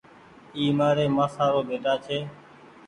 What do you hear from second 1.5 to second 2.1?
رو ٻيٽآ